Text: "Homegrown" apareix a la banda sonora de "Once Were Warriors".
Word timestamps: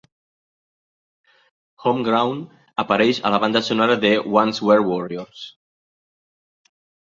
"Homegrown" 1.83 2.39
apareix 2.85 3.21
a 3.23 3.33
la 3.37 3.41
banda 3.45 3.63
sonora 3.69 3.99
de 4.07 4.13
"Once 4.43 4.67
Were 4.71 4.81
Warriors". 4.91 5.47